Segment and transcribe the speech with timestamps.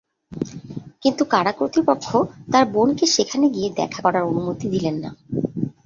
[1.03, 2.07] কিন্তু কারা কর্তৃপক্ষ
[2.51, 5.09] তাঁর বোনকে সেখানে গিয়ে দেখা করার অনুমতি দিলেন না।